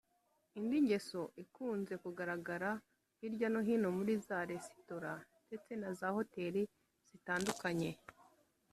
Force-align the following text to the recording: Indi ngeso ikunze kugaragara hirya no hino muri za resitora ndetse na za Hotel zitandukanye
Indi 0.57 0.77
ngeso 0.85 1.21
ikunze 1.43 1.93
kugaragara 2.03 2.69
hirya 3.19 3.47
no 3.53 3.59
hino 3.67 3.87
muri 3.97 4.13
za 4.25 4.39
resitora 4.51 5.11
ndetse 5.47 5.71
na 5.81 5.89
za 5.99 6.07
Hotel 6.15 6.55
zitandukanye 7.09 7.91